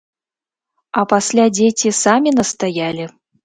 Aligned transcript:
А 1.03 1.03
пасля 1.11 1.45
дзеці 1.59 1.95
самі 2.03 2.37
настаялі! 2.41 3.03